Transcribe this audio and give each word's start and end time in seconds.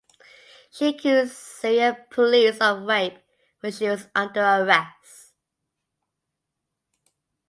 She 0.71 0.87
accused 0.87 1.33
Syrian 1.35 1.95
police 2.09 2.57
of 2.59 2.81
rape 2.85 3.19
when 3.59 3.71
she 3.71 3.87
was 3.87 4.07
under 4.15 4.41
arrest. 4.41 5.35